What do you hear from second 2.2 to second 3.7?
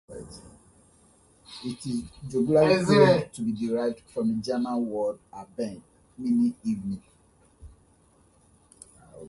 jocularly claimed to be